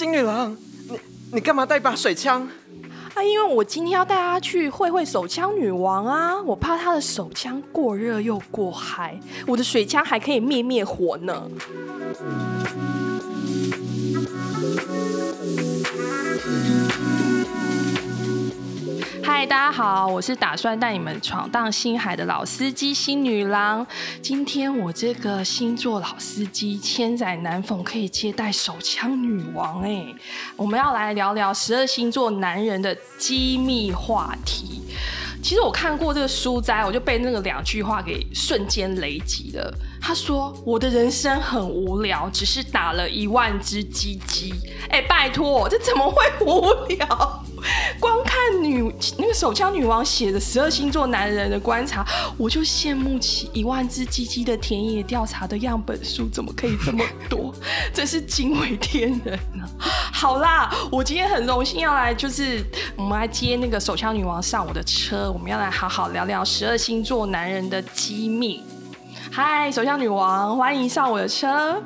[0.00, 0.56] 金女郎，
[0.88, 0.98] 你
[1.32, 2.48] 你干嘛带把水枪？
[3.14, 11.42] 啊，因为我今天要带她去会会手枪女王啊，我怕她的手枪过热又过嗨，我的水枪还可以灭灭火呢。
[19.40, 23.86] 嗨，大家好，我是打算带你们闯荡星海的老司机星女郎。
[24.20, 30.04] 今天我这个星座老司机千载难逢可以接待手枪女王哎，
[30.56, 34.82] 我们要来聊聊十二星座男人的机密话题。
[35.42, 39.72] 其实我看过这个书斋，我就被那个两句话给瞬间雷击了。
[40.02, 44.52] 他说：“我的人生很无聊，只是打了一万只鸡鸡。”
[44.90, 47.39] 哎，拜托，这怎么会无聊？
[47.98, 52.04] 光看女那个手枪女王写的十二星座男人的观察，
[52.36, 57.54] 我就羡慕起一万只鸡鸡的田野调查的样本数怎么可以这么多？
[57.92, 59.68] 真是惊为天人啊！
[60.12, 62.64] 好啦，我今天很荣幸要来，就是
[62.96, 68.62] 我们来接那个手枪女王上我的车，我们要来好好聊聊十二星座男人的机密。
[69.32, 71.82] 嗨，手枪女王，欢迎上我的车。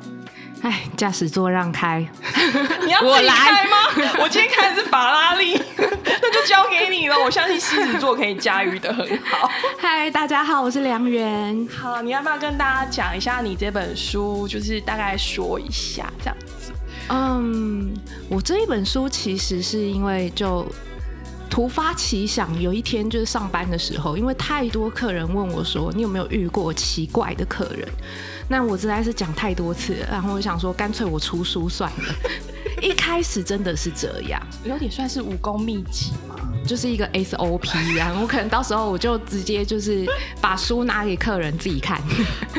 [0.61, 1.99] 哎，驾驶座让开，
[2.85, 3.77] 你要自己开吗？
[4.17, 7.15] 我， 我今天开的是法拉利，那就交给你了。
[7.17, 9.49] 我相信狮子座可以驾驭的很好。
[9.77, 11.67] 嗨，大家好，我是梁媛。
[11.67, 14.47] 好，你要不要跟大家讲一下你这本书？
[14.47, 16.71] 就是大概说一下这样子。
[17.09, 17.91] 嗯，
[18.29, 20.65] 我这一本书其实是因为就。
[21.47, 27.87] 突发奇想，有一天就是上班的时候，因为太多客人问我说：“你有没有遇过奇怪的客人？”
[28.47, 32.15] 那我实在是讲太多次了，然后我想说，干脆我出书算了。
[32.81, 36.35] 一开始真的是这样，有点算是武功秘籍嘛，
[36.67, 38.15] 就是一个 SOP 啊。
[38.21, 40.05] 我可能到时候我就直接就是
[40.41, 41.99] 把书拿给客人自己看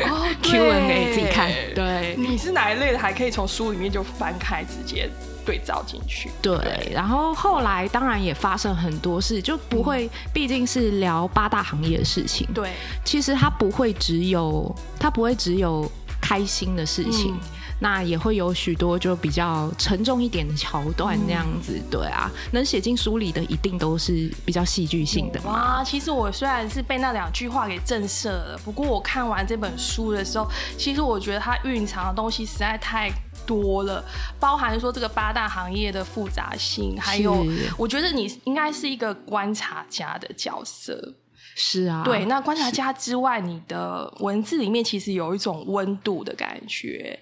[0.08, 1.50] 哦， Q&A 自己看。
[1.74, 2.98] 对，你是哪一类的？
[2.98, 5.08] 还可以从书里面就翻开直接。
[5.46, 12.72] 对照进去，对，对，然后后来当然也发生很多事，就不会，毕竟是聊八大行业的事情，对，
[13.04, 15.75] 其实它不会只有，它不会只有
[16.20, 17.40] 开心的事情，嗯、
[17.80, 25.40] 那也会有许多就比较沉重一点的桥段那样子，嗯、对啊，能写进书里的一定都是比较戏剧性的。
[25.42, 33.10] 哇，其实我虽然是被那两句话给震慑了，不过我看完这本书的时候，其实我觉得它蕴藏的东西实在太。
[33.46, 34.04] 多了，
[34.40, 41.14] 包含说这个八大行业的复杂性，还有我觉得你应该是一个观察家的角色。
[41.58, 47.18] 是啊，对，那观察家之外，你的文字里面其实有一种温度的感觉。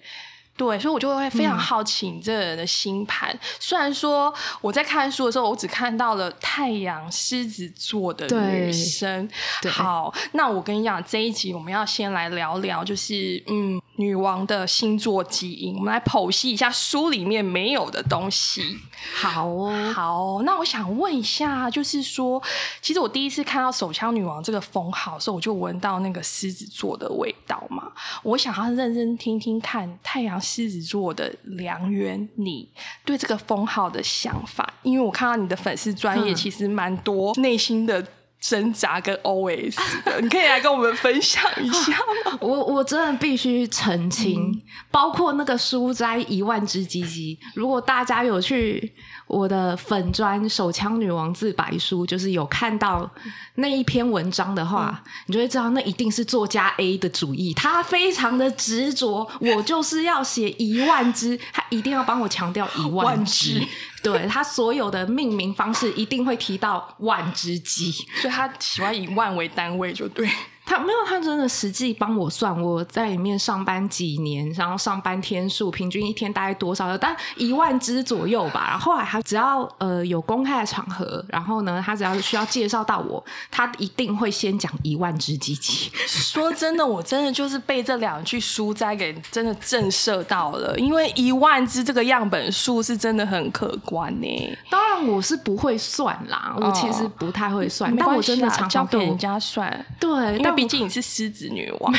[0.56, 3.30] 对，所以我就会非常好奇你这个人的星盘。
[3.32, 9.28] 嗯、虽然说我在看书的时候，我只看到了太阳狮子座的女生。
[9.68, 13.80] 好，那我跟你讲，这一集我们要先来聊聊，就是嗯。
[13.96, 18.78] 女王的星座基因，我们来剖析一下书里面没有的东西。
[19.14, 22.42] 好哦，好，那我想问一下，就是说，
[22.80, 27.92] 其实我第一次看到手枪女王这个封号的时候，我就闻到那个狮子座的味道嘛。
[28.22, 32.68] 我想要认真听听看太阳狮子座的梁媛，你
[33.04, 38.04] 对这个封号的想法，因为我看到你的粉丝专业其实蛮多内心的。
[38.46, 39.74] 挣扎跟 always
[40.04, 41.92] 的，你可以来跟我们分享一下
[42.26, 42.38] 吗？
[42.42, 48.92] 我我真的必须澄清，嗯、包括那个书斋一万只鸡鸡，如果大家有去。
[49.26, 53.10] 我的粉砖手枪女王自白书，就是有看到
[53.54, 57.54] 那一篇文章的话，嗯、你就会知道那一定是作家 A 的主意。
[57.54, 63.54] 他非常的执着，我就是要写一万只，他一定要帮我强调一万只。
[63.54, 63.68] 万只
[64.04, 70.28] 对，他所有的命名方式一定会提到万只鸡，所以他喜欢以万为单位，就对。
[70.66, 76.96] 他没有，他真的实际帮我算，我在里面上班几年，然后上班天数平均一天大概多少？
[76.96, 78.68] 但一万只左右吧。
[78.70, 85.92] 然后后来他只要呃有公开的场合，然后呢，他只要需要介绍到我，他一定会先讲一万只机器。
[86.08, 94.58] 说真的，我真的就是被这两句书斋给真的震慑到了，因为一万只这个样本数是真的很可观呢。
[94.70, 100.53] 当然我是不会算啦，我其实不太会算，哦、但我真的常常对人家算，对，因为。
[100.54, 101.92] 毕竟你是狮子女王，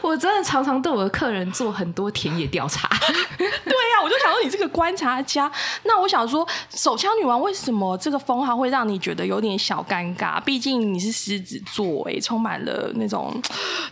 [0.00, 2.88] 我真的常常对我的客人做很多田野调查。
[3.38, 5.50] 对呀、啊，我就想说你这个观察家。
[5.84, 10.40] 那我想说，手枪女王为什么这个封号会让你觉得有点小尴尬？
[10.42, 13.40] 毕竟你是狮子座，哎，充满了那种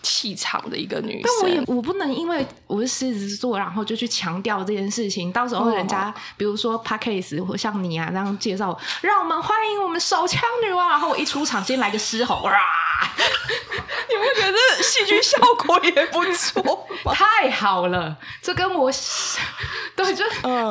[0.02, 1.22] 气场的一个女生。
[1.24, 5.30] 但我也我不能因为我是狮子座，然后就去强调这件事情。
[5.32, 12.52] 到时候人家、哦、比如说 p a c k a g e 或像你啊这样介绍，让我们欢迎我们手枪女王，然后我一出场先来个狮吼，哇！
[14.08, 18.16] 你不觉得戏剧效果也不错，太好了。
[18.42, 18.90] 这跟我
[19.96, 20.24] 对，就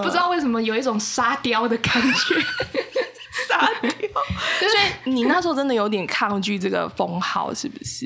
[0.04, 2.36] 不知道为什么有一种沙雕的感觉。
[3.48, 3.90] 沙雕，
[4.60, 8.06] 所以你那时候真的有点抗拒这个封号，是不是？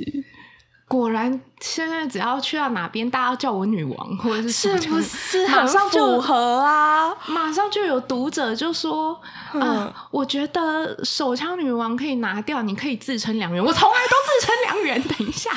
[0.94, 7.12] 果然，现在只要去到哪边，大家叫我女王，或者是是不是马上就符合啊？
[7.28, 9.19] 马上就有读者就说
[9.54, 15.01] ：“啊、呃，我觉得手枪女王可以拿掉，你可以自称良缘。”我从来都自称良缘。
[15.01, 15.50] 等一下，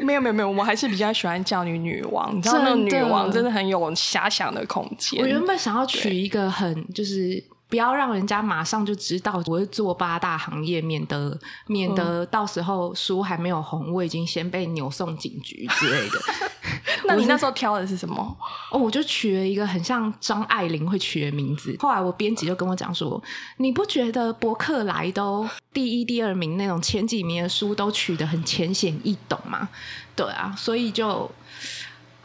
[0.00, 2.36] 没有没有没有，我还是比较喜欢叫你女王。
[2.36, 5.18] 你知道，那个女王真的很有遐想的空间。
[5.22, 7.42] 我原本想要取一个很就是。
[7.68, 16.18] 不要让人家马上就知道我是做八大行业，免得免得到时候书还没有红，我已经先被扭送警局之类的。
[17.04, 18.36] 那你那时候挑的是什么？
[18.70, 21.76] 哦，我就取了一个很像张爱玲会取的名字。
[21.78, 23.22] 后来我编辑就跟我讲说
[23.58, 29.68] ：“你不觉得博客来都第一、第二名那种前几名的书都取得很浅显易懂吗？”
[30.16, 31.30] 对啊，所以就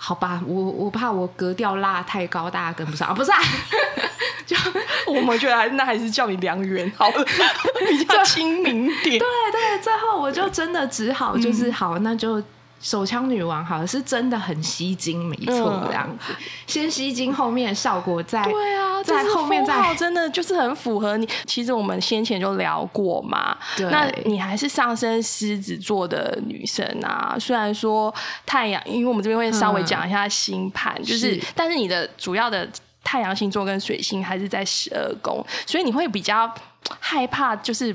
[0.05, 3.39] 好吧，我我怕我格调拉太高，大家跟不上啊，不是啊。
[4.45, 4.57] 就
[5.07, 7.25] 我们觉得还那还是叫你良缘好了，
[7.87, 9.17] 比较亲民点。
[9.17, 12.43] 对对，最后我就真的只好就是好，嗯、那就
[12.81, 16.33] 手枪女王好像，是真的很吸睛，没错，这样子。
[16.33, 16.35] 嗯、
[16.67, 21.27] 先吸睛，后面的效果在对啊，在后面再真的就是很符合你。
[21.45, 23.57] 其实我们先前就聊过嘛，
[23.91, 27.35] 那你还是上升狮子座的女生啊。
[27.39, 28.13] 虽然说
[28.45, 32.67] 太阳，因为我们这边会稍微讲一下星盘，嗯、就是，是但是你的主要的。
[33.05, 36.49] 太阳星座跟水星还是在十二宫，所以你会比较
[37.01, 37.93] 害怕，就是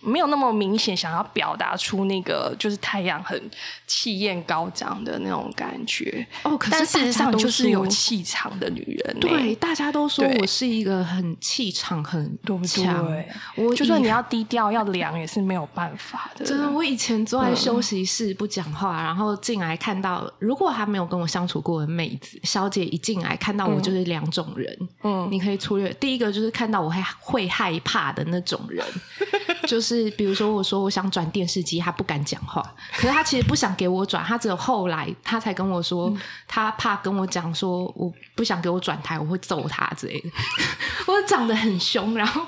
[0.00, 3.40] 没有那么明显想要表达出那个就是太阳很
[3.86, 6.26] 气焰高涨的那种感觉。
[6.42, 9.20] 哦，可是事实上就是有气场的女人、欸。
[9.20, 13.06] 对，大家都说我是一个很气场很强。
[13.06, 16.44] 对，我就算你要低调要凉也是没有办法的。
[16.44, 24.88] 真的，我以前坐在休息室不讲话，嗯、然后进来看到，如果还没有跟我相处过的妹子小姐一进来看到我，就是两种人。
[25.02, 28.86] 嗯，你可以粗略，第一个就是看到我会会害怕的那种人，
[29.66, 32.62] 就是比如说我说我想转电视机，他不敢讲话，
[32.94, 36.12] 可是他其实不想给我转，他只有后来他才跟我说，
[36.46, 40.30] 他怕跟我讲说我不想给我转台，我会揍他之类的。
[41.06, 42.42] 我长得很凶，然后，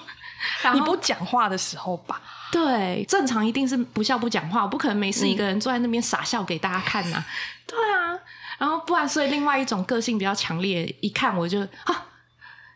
[0.74, 2.20] 你不讲话的时候吧？
[2.50, 7.26] 对，正常一定是不笑不讲话，我不可能没事一个人坐在那边傻笑给大家看呐、啊。
[7.66, 8.18] 对啊，
[8.58, 12.06] 然后不然，所以另外一种个性比较强烈，一看我就啊。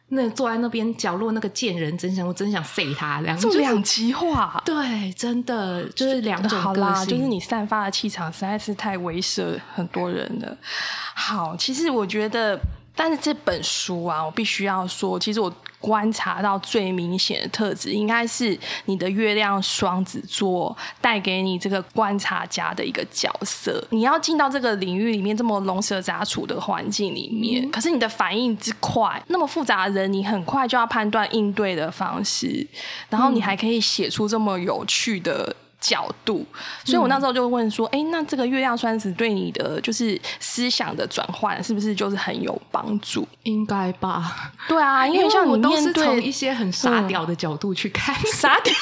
[0.09, 3.21] 那坐在那边角落那个贱人，真想我真想废他。
[3.23, 6.61] 两就两极化，对，真的就是两种个。
[6.61, 10.57] 好啦，就是你散发的气场实在是太威慑很多人了。
[11.15, 12.57] 好，其实我觉得，
[12.97, 15.53] 但是这本书啊，我必须要说，其实我。
[15.79, 23.87] 观察到最明显的特质，应该是你的月亮双子座带给你这个观察家的一个角色。
[23.91, 32.67] 你要进到这个领域里面，这么龙蛇杂处的环境里面，嗯、可是你的反应之快，那么复杂的人，你很快就要判断应对的方式，
[33.09, 35.55] 然后你还可以写出这么有趣的。
[35.81, 36.45] 角度，
[36.85, 44.53] 所以我那时候就问说：“哎、嗯欸，那这个月亮双子对你的就是思想的转换，是不是就是很有帮助？”应该吧。
[44.69, 48.75] 对啊，因为像我都是从一些很傻屌的角度去看傻屌。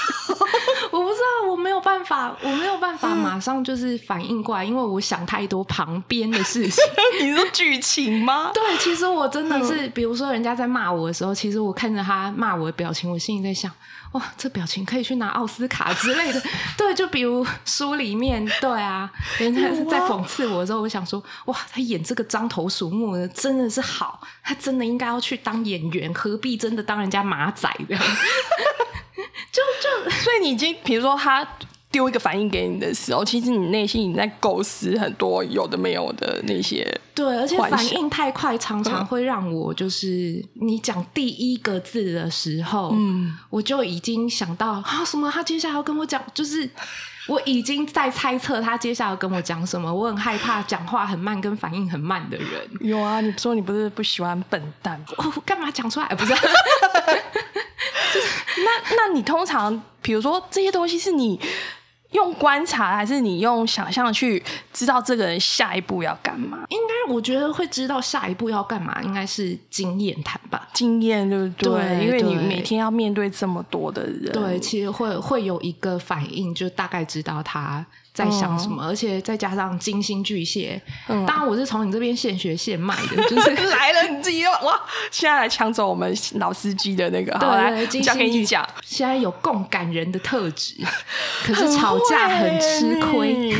[0.95, 6.85] 我不知道，我没有办法，我没有办法马上就是反应过来，因为我想太多旁边的事情。
[7.21, 8.51] 你说剧情吗？
[8.55, 13.69] 对，其实我真的是，比如说人家在骂我的时候，其实我看着他骂我的表情，我心里在想。
[14.13, 16.41] 哇，这表情可以去拿奥斯卡之类的。
[16.79, 28.05] 对，就比如书里面，对啊，人家是在讽刺我的时候，我想说，哇，他演这个獐头鼠目的真的是好，他真的应该要去当演员，何必真的当人家马仔这样？
[29.53, 31.47] 就就，所以你已经，比如说他。
[31.95, 36.85] 丢一个反应给你的时候，其实你内心已经在构思很多有的没有的那些。
[37.15, 46.69] 对，而且反应太快，常常会让我就是你讲第一个字的时候，嗯，我就已经想到啊什么，他接下来要跟我讲，就是
[47.27, 49.93] 我已经在猜测他接下来要跟我讲什么。
[49.93, 52.47] 我很害怕讲话很慢跟反应很慢的人。
[52.81, 55.03] 有啊，你说你不是不喜欢笨蛋？
[55.17, 56.07] 哦，干嘛讲出来？
[56.15, 56.35] 不是。
[58.65, 61.41] 那那你通常，比如说这些东西是你。
[62.15, 64.43] 用观察还是你用想象去
[64.73, 66.59] 知道这个人下一步要干嘛？
[66.71, 70.69] 应该我觉得会知道下一步要干嘛，应该是经验谈吧。
[70.73, 71.73] 经验对不对？
[71.73, 77.85] 对，因为你每天要面对这么多的人，对，其实会会有一个反应，就大概知道他。
[78.15, 78.85] 在想什么？
[78.85, 84.81] 嗯、而且再加上金星巨蟹，嗯、当然我是从你这边现学现卖的，就是 来了你自己哇！
[85.11, 90.77] 现在来抢走我们老司机的那个，对，好来金星巨蟹讲，现在有共感人的特质，
[91.45, 93.53] 可是吵价很吃亏。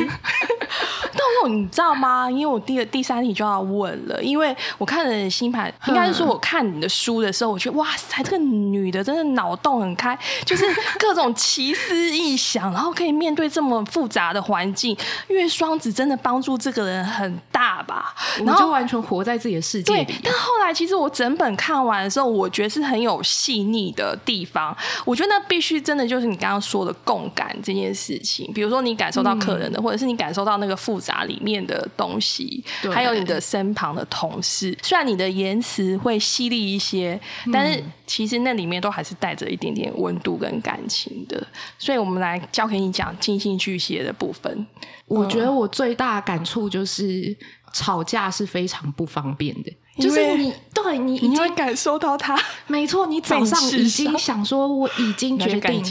[1.43, 2.31] 后你知道吗？
[2.31, 10.65] 因为我第二第三题就要问了，因为我看了星盘，应该是说我看你的书的时候，我觉得哇塞，这个女的真的脑洞很开， 就是
[10.99, 14.97] 各种奇思异想，然后可以面对这么复杂的环境。
[15.29, 18.15] 因为双子真的帮助这个人很大吧？
[18.45, 20.15] 然后就完全活在自己的世界里。
[20.23, 24.77] 但后来其实我整本看完的时候，我觉得是很有细腻的地方。
[25.05, 34.77] 我觉得那必须真的就是你刚刚说的共感这件事情，比如说你感受到客人的，嗯、或者是你感受到那个复杂里面的东西，还有你的身旁的同事。
[34.83, 37.21] 虽然你的言辞会犀利一些，
[37.53, 41.47] 但是其实那里面都还是带着一点点温度跟感情的。
[41.79, 44.67] 所以我们来教给你讲金星巨蟹的部分。
[45.07, 47.37] 我觉得我最大的感触就是
[47.73, 55.83] 吵架是非常不方便的，就是你对你已经感受到他， 没错，你早上已经想说我已经 决定，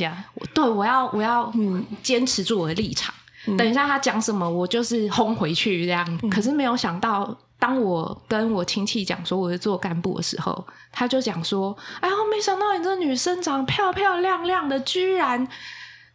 [0.53, 3.13] 对，我要我要嗯坚持住我的立场，
[3.48, 6.20] 嗯、等一下他讲什么我就是轰回去这样。
[6.24, 15.48] 嗯、可是没有想到，当我跟我亲戚讲说我是做干部的时候，他就讲说：“哎呀，没想到你这女生长漂漂亮亮的，居然。”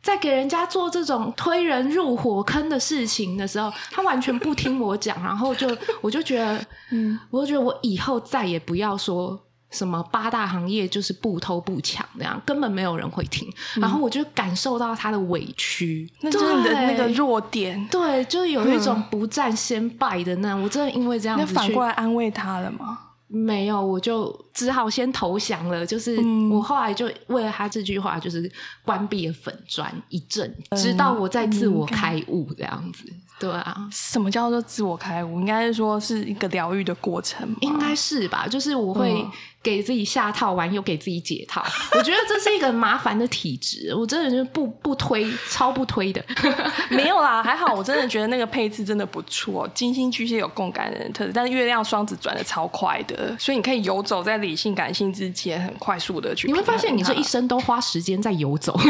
[0.01, 5.69] 在给人家做这种推人入火坑的事情的时候，他完全不听我讲，然后就
[6.01, 9.39] 我就觉得，嗯，我就觉得我以后再也不要说
[9.71, 13.47] 什么八大行业就是不偷不抢那样，根本没有人会听。
[13.77, 20.63] 嗯、然后我就感受到他的委屈，那就是你的那个弱点，对，就是有一种不战先败的那样。
[20.63, 22.99] 我真的因为这样子，那反过来安慰他了吗？
[23.31, 25.85] 没有，我就只好先投降了。
[25.85, 26.19] 就是
[26.51, 28.51] 我后来就为了他这句话，就是
[28.87, 33.05] 关闭了粉砖一阵，嗯、直到我在自我开悟这样子。
[33.07, 35.39] 嗯、对啊，什么叫做自我开悟？
[35.41, 38.49] 应该是说是一个疗愈的过程，应该是吧？
[38.49, 39.23] 就是我会。
[39.69, 46.25] 嗯给自己下套完又给自己解套， 我觉得这是一个麻烦的体质，我真的就不不推，超不推的。
[46.89, 49.69] 没有啦，还好，我真的觉得那个配置真的不错。
[49.75, 56.47] 金星巨蟹有共感的人特质，但是月亮双子转的超快的，所以你可以游走在理性感性之间，很快速的去。
[56.49, 58.75] 你会发现，你这一生都花时间在游走。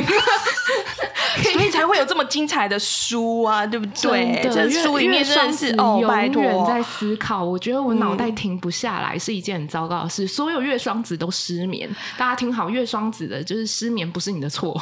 [1.52, 4.40] 所以才会有这么精彩的书啊，对不对？
[4.42, 7.44] 这书里面真的是哦，永远在思考。
[7.44, 10.26] 我觉得我脑袋停不下来是一件很糟糕的事。
[10.26, 14.80] 所有月双子都失眠，大家听好，月双子的就是失眠不是你的错。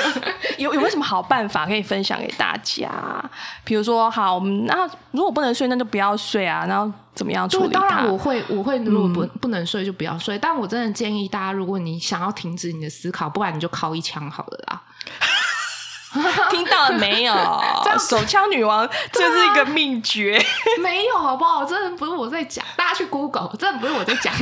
[0.58, 2.90] 有有没有什么好办法可以分享给大家？
[3.64, 6.64] 比如说，好，那如果不能睡，那就不要睡啊。
[6.66, 7.80] 然后怎么样处理它？
[7.80, 10.38] 当然我会，我会，如果不不能睡就不要睡。
[10.38, 14.82] 但我真的建议大家，如果你想要停止你的思考，不然你就敲一枪好了啦。
[16.50, 17.34] 听到了没有？
[17.98, 20.42] 手枪女王，这是一个秘诀。
[20.82, 21.64] 没有，好不好？
[21.64, 24.32] 真的不是我在讲，大家去 Google，真的不是我在讲。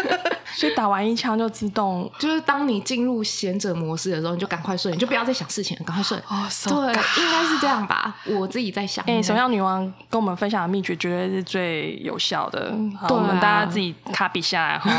[0.54, 6.16] 所以打完一枪就自动，就是当你进入贤者模式的时候，你就赶快睡，你就不要再想事情了，赶快睡。
[6.28, 8.16] 哦对，应该是这样吧？
[8.24, 9.04] 我自己在想。
[9.06, 12.74] 哎、欸，手枪女王跟我们分享的秘诀，绝对是最有效的。
[13.00, 14.90] 好，我们大家自己卡笔下来哈。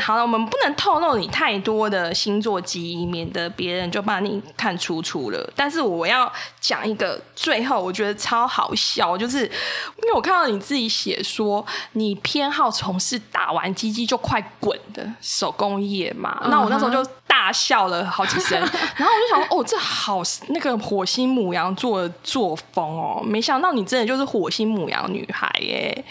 [0.00, 5.47] 好了，我们不能透露你太多的星座基因，免得别人就把你看出处了。
[5.54, 16.42] 但是我要讲一个，最后我觉得超好笑，就是因为我看到你自己写说，你偏好从事打完机机就快滚的手工业嘛。
[16.50, 18.58] 那我那时候就大笑了好几声，
[18.96, 26.04] 然后我就想说，哦，这好那个火星母羊座的作风哦，没想到你真的就是火星母羊女孩耶。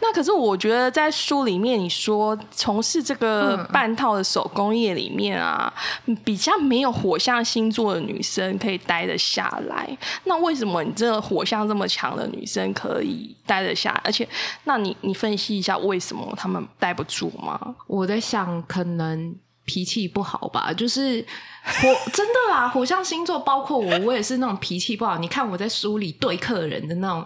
[0.00, 5.72] 那可是我觉得在书里面你说从事这个半套的手工业里面啊，
[6.24, 8.72] 比较没有火象星座的女生可以。
[8.84, 14.00] 待得下来，那为什么你这个火象这么强的女生可以待得下来？
[14.04, 14.26] 而且，
[14.64, 17.76] 那你你分析一下为什么她们待不住吗？
[17.86, 19.36] 我在想，可能。
[19.64, 21.24] 脾气不好吧，就是
[21.62, 22.68] 火 真的啦。
[22.68, 25.18] 火象星座包括我，我也是那种脾气不好。
[25.18, 27.24] 你看我在书里对客人的那种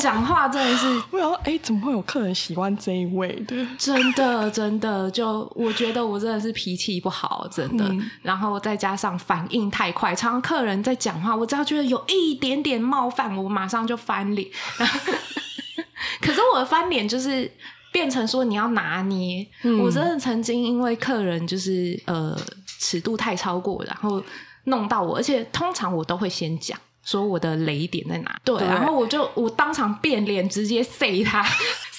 [0.00, 3.54] 讲话，真的是， 我想说，哎、欸，怎么会有客人喜欢这一位的？
[3.78, 7.84] 真的，真的，就我觉得我真的是脾气不好，真的。
[7.84, 14.48] 嗯、然后再加上反应太快，常常客人在讲话，我只要觉得有一点点冒犯，我马上就翻脸。
[16.20, 17.52] 可是我的翻脸就是。
[17.92, 24.22] 变成说你要拿捏，嗯、我真的曾经因为客人就是呃尺度太超过，然后
[24.64, 31.44] 弄到我，而且通常我都会先讲说我的雷点在哪，对，对然后我就我当场变脸，直接塞他。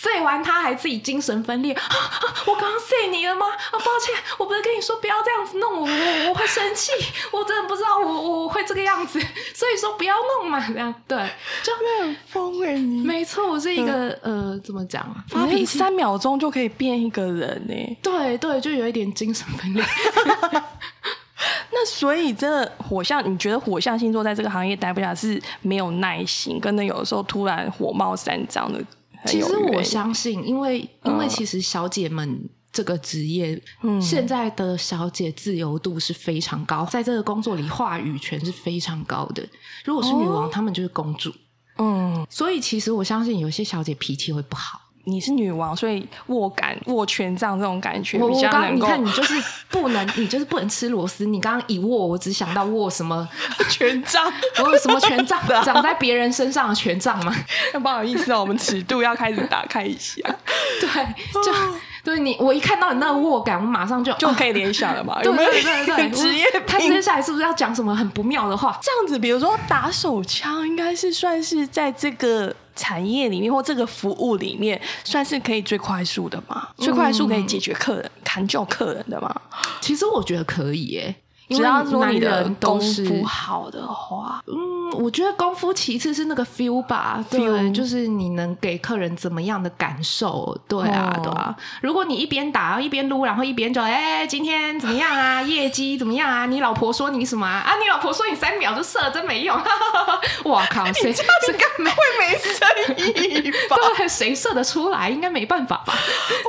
[0.01, 3.45] 睡完他还自己精神分裂，啊啊、我刚刚睡你了吗？
[3.47, 6.93] 啊，抱歉，我不是跟你说不要这样子弄我，我我会生气，
[7.33, 9.19] 我真的不知道我我会这个样子，
[9.53, 11.17] 所以说不要弄嘛，这样对，
[11.61, 17.97] 就很疯哎，你没错，我是一个、嗯、呃，怎么讲，发脾气三秒钟就可以变一个人呢？
[18.01, 19.83] 对对，就有一点精神分裂。
[21.71, 28.81] 那所以真的火象，你觉得火象星座在这个行业待不下是没有耐心，跟那有的时候突然火冒三丈的。
[29.25, 39.45] 其实我相信，因为因为其实小姐们这个职业，嗯，现在的小姐自由度是非常高，在这个工作里话语权是非常高的。
[39.83, 41.33] 如果是女王，她们就是公主，
[41.77, 44.81] 嗯，所以其实我相信有些小姐脾气会不好。
[45.05, 48.85] 你是女王，所以握感握权杖这种感觉比较能够。
[48.85, 49.33] 我刚你看，你就是
[49.69, 51.25] 不能， 你就是不能吃螺丝。
[51.25, 53.27] 你刚刚一握，我只想到握什么
[53.69, 54.31] 权杖？
[54.63, 55.39] 我有什么权杖？
[55.63, 57.33] 长在别人身上的权杖吗？
[57.73, 60.21] 那不好意思哦，我们尺度要开始打开一下。
[60.79, 60.87] 对，
[61.43, 61.51] 就
[62.03, 65.19] 对你，我一看到你那个握感，我马上就就可以联想了嘛。
[65.23, 66.45] 对对对对，职业。
[66.67, 68.77] 他接下来是不是要讲什么很不妙的话？
[68.81, 72.55] 这样子，比如说打手枪，应该是算是在这个。
[72.79, 76.69] 产业里面或这个服务里面，算是可以最快速的吗？
[76.77, 79.29] 最快速可以解决客人、砍救客人的吗？
[79.81, 81.15] 其实我觉得可以耶。
[81.49, 87.73] 只要说你的功夫好的话，嗯，我觉得功夫其次是那个 feel 吧，对，feel.
[87.73, 91.55] 就是你能给客人怎么样的感受，对啊，哦、对啊。
[91.81, 95.41] 如果你一边打一边撸，然后一边就哎、欸，今天怎么样啊？
[95.43, 96.45] 业绩怎么样啊？
[96.45, 97.63] 你老婆说你什么啊？
[97.65, 99.59] 啊，你老婆说你三秒就射了，真没用！
[100.45, 103.75] 我靠，谁这样干 会没生意吧？
[103.97, 105.09] 对，谁射得出来？
[105.09, 105.95] 应该没办法吧？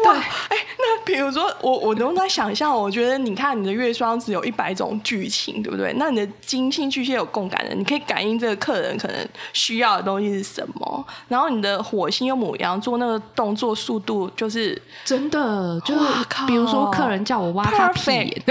[0.04, 4.89] 对，哎、欸，那比如说我，我能在想象，我觉得你看你的月双子有一百种。
[5.02, 5.92] 剧情对不对？
[5.99, 11.06] 那你的金星巨蟹有共感的，你可以感应这个客人可能需要的东西是什么。
[11.28, 16.00] 然后你的火星又母羊座，那个动作速度就是真的，就是
[16.47, 18.42] 比如说客人叫我挖他屁，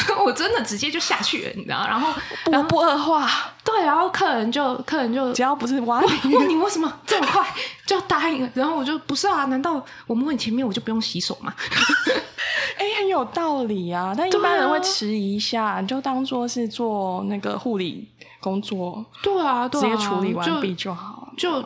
[0.24, 1.86] 我真的直接就下去了，你知道？
[1.86, 2.12] 然后
[2.44, 3.28] 不不恶化，
[3.64, 7.46] 对，然后客人就客人就只要不是挖你，问你为什么这么快
[7.86, 8.50] 就答应了？
[8.54, 11.52] 然后我就不是啊，难道我摸你前面我就不用洗手吗？
[12.78, 14.14] 哎、欸，很有道理啊！
[14.16, 18.08] 但一般人会迟疑一下，你就当做是做那个护理
[18.40, 21.64] 工作，对啊，对啊，直接处理完毕就好，就。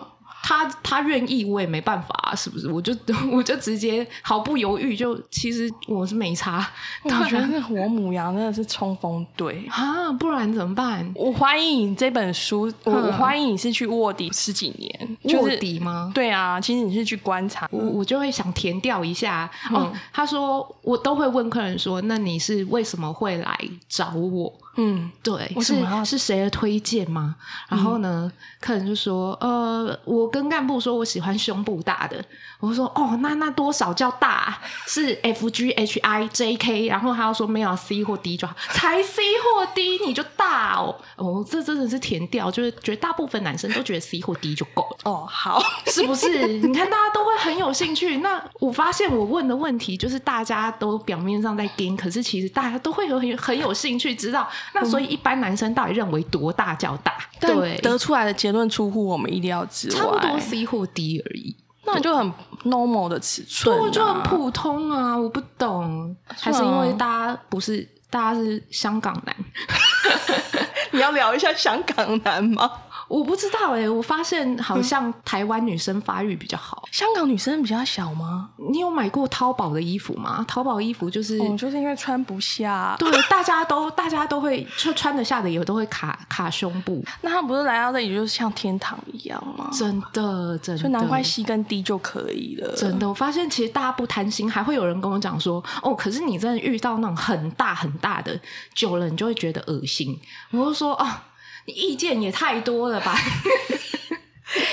[0.48, 2.70] 他他愿意，我也没办法啊，是不是？
[2.70, 2.94] 我就
[3.32, 6.64] 我就直接毫不犹豫就，其实我是没差。
[7.02, 11.12] 我觉得那火牡羊真的是冲锋队 啊，不然怎么办？
[11.16, 16.12] 我怀疑你这本书，我我怀疑你是去卧底十几年，卧底吗？
[16.14, 17.68] 对啊，其实你是去观察。
[17.72, 19.50] 我我就会想填掉一下。
[19.72, 24.52] 哦，他说我都会问客人说，那你是为什么会来找我？
[24.76, 27.34] 嗯，对，是是谁的推荐吗？
[27.68, 30.26] 然后呢，客人就说，呃，我。
[30.36, 32.22] 跟干部说，我喜欢胸部大的。
[32.60, 34.58] 我说，哦，那那多少叫大？
[34.86, 36.86] 是 F G H I J K。
[36.88, 40.94] 然后他要说没有 C 或 D 就好，才 C 或 D 你就大哦。
[41.16, 45.10] 哦，这真的是填掉，就是觉得大部分男生都觉得 C 或 D 就够了。
[45.10, 46.46] 哦，好， 是不是？
[46.46, 48.18] 你看大家都会很有兴趣。
[48.18, 54.46] 那我发现我问的问题就是大家都表面上在盯，可是其实大家都会有很很有兴趣知道。
[54.74, 57.12] 那所以一般男生到底认为多大叫大？
[57.40, 59.98] 嗯、对，得出来的结论出乎我们意料之外。
[59.98, 62.32] 差不多 C 或 D 而已，那就很
[62.64, 65.16] normal 的尺寸，啊，就很普通啊！
[65.16, 69.36] 我不懂，还是因为大家不是大家是香港男？
[70.92, 72.70] 你要聊一下香港男吗？
[73.08, 78.50] 我不知道哎、欸，我发现好像台湾女生发育比较好，嗯， 香港女生比较小吗？
[78.70, 80.44] 你有买过淘宝的衣服吗？
[80.48, 87.04] 淘宝衣服就是，哦，就是因为穿不下，对，大家都 大家都会穿穿得下的，也都会卡卡胸部。
[87.20, 89.70] 那他不是来到这里就是像天堂一样吗？
[89.72, 92.74] 真的，真的，就难怪 C 跟 D 就可以了。
[92.74, 98.38] 真的，我发现其实大家不贪心，还会有人跟我讲说，哦，可是你真的遇到那种很大很大的，
[98.74, 100.18] 久了你就会觉得恶心。
[100.50, 101.06] 我就说啊。
[101.06, 101.35] 哦你
[101.66, 103.14] 意见也太多了吧？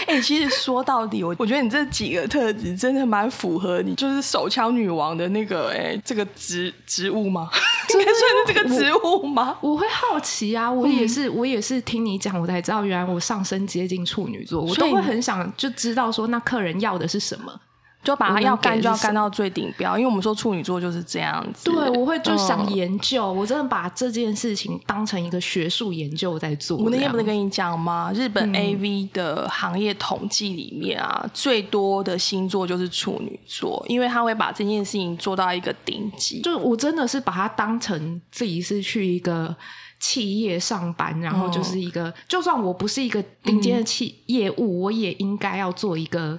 [0.06, 7.50] 哎、欸，其实说到底，我我觉得你这几个特质真的蛮符合你，就是手枪女王的那个哎、欸，这个职职务吗？
[7.94, 9.72] 应该算是这个职务吗我？
[9.72, 17.60] 我会好奇啊，我也是，嗯、我也是听你讲，我才知道原来我上升接近处女座，我都会很想就知道说，那客人要的是什么。
[18.04, 21.72] 就把它要干就要干到最顶标，因为我们说处女座就是这样子。
[21.72, 26.78] 对，我会就想研究，嗯、我真的把这件事情当成一个学术研究在做。
[26.78, 28.12] 我那天不是跟你讲吗？
[28.14, 36.42] 日本 AV 的行业统计里面啊，嗯、最多的星座就是处女座，因为他会把这件事情做到一个顶级。
[36.42, 39.56] 就我真的是把它当成自己是去一个
[40.00, 46.38] 企业上班，然后就是一个，嗯、就算我不是一个顶尖的企业务，嗯、我也应该要做一个。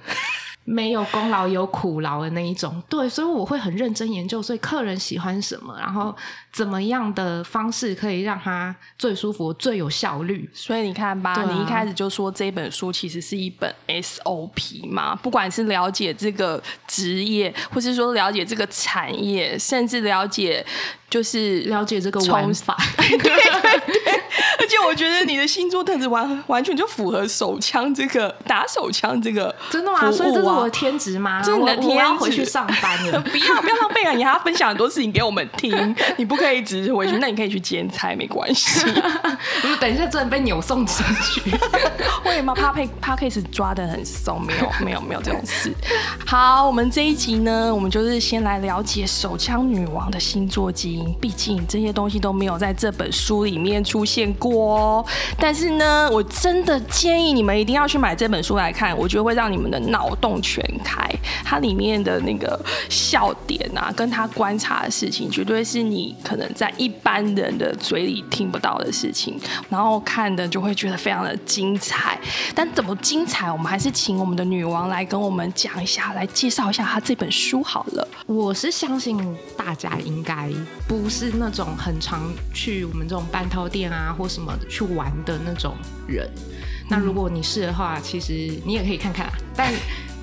[0.65, 6.13] 没有功劳有苦劳的那一种，对，所以我会很认真研究，所以客人喜欢什么，然后
[6.55, 10.49] 怎么样的方式可以让他最舒服、最有效率。
[10.53, 20.65] 所以你看吧，啊、你一开始就说这本书其实是一本 SOP 嘛，不管是了解这个职业，或是说了解这个产业，甚至了解
[21.09, 22.77] 就是了解这个玩法。
[22.95, 24.21] 对 对对。
[24.57, 30.11] 而且我觉得你的星座特质完完全就符合手枪这个打手枪这个、啊、真的吗？
[30.11, 31.41] 所以这是我的天职吗？
[31.43, 31.95] 这是你的天职。
[31.95, 33.19] 我要回去上班了。
[33.19, 34.13] 不要不要浪费啊！
[34.13, 37.17] 你还要分享很多事情给我们听，你不可以只是回去。
[37.17, 38.81] 那你可以去兼差，没关系。
[39.61, 41.51] 不是，等一下真的被扭送出去。
[42.23, 42.53] 会吗？
[42.53, 45.73] 怕被 Podcast 抓的很松，没有 没有没有这种事。
[46.25, 51.13] 好，我们这一集呢，我们就是先来了解手枪女王的星座基因。
[51.21, 54.75] 毕竟这些东西都没有在这本书里面出现过。
[54.75, 55.05] 哦，
[55.37, 61.07] 但是呢，我真的建议你们一定要去买这本书来看，我觉得会让你们的脑洞全开。
[61.43, 69.39] 它里面的那个笑点啊，跟他观察的事情，绝对是你可能在一般人的嘴里听不到的事情。
[69.69, 72.19] 然后看的就会觉得非常的精彩。
[72.53, 78.07] 但怎么精彩，我们还是请我们的女王来跟我们讲一下，来介绍一下她这本书好了。
[78.25, 79.17] 我是相信
[79.55, 80.49] 大家应该
[80.87, 82.21] 不是那种很常
[82.53, 85.75] 去我们这种半套店啊，或什么去玩的那种
[86.07, 86.29] 人。
[86.89, 89.27] 那如果你是的话，其实你也可以看看。
[89.55, 89.73] 但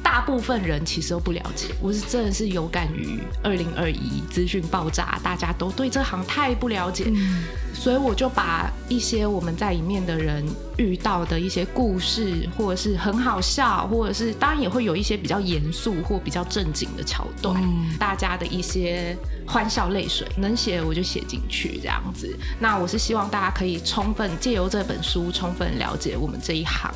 [0.03, 10.45] 大部分人其实都不了解，我是真的是有感于二零二一资讯爆炸，大家都对这行太不了解，嗯，所以我就把一些我们在里面的人
[10.77, 22.29] 遇到的一些故事，或者是很好笑，或者是当然也会有一些比较严肃或比较正经的桥段，嗯，大家的一些欢笑泪水，能写我就写进去这样子。
[22.61, 26.93] 那我是希望大家可以充分借由这本书，充分了解我们这一行。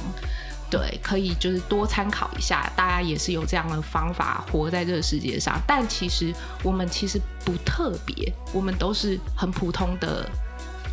[0.71, 5.61] 对，可以就是多参考一下，大家也是有这样的方法活在这个世界上。
[5.67, 10.29] 但其实我们其实不特别，我们都是很普通的。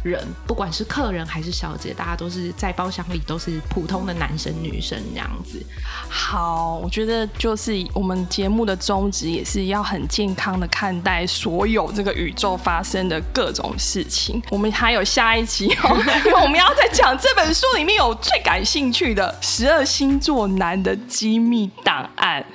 [0.03, 5.65] 人，不管是客人还是小姐，大家都是在包厢里都是普通的男生女生这样子。
[6.09, 14.41] 好，我觉得就是我们节目的宗旨也是要很健康的看待所有这个宇宙发生的各种事情。
[14.51, 22.45] 我们还有下一集哦， 因为我们要再讲这本书里面有最感兴趣的十二星座男的机密档案。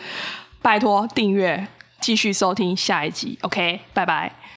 [0.61, 1.66] 拜托订阅，
[2.00, 3.38] 继续收听下一集。
[3.42, 4.47] OK，拜拜。